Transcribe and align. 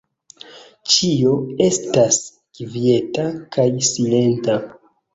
Ĉio 0.93 1.35
estas 1.67 2.19
kvieta 2.39 3.31
kaj 3.55 3.71
silenta. 3.95 4.63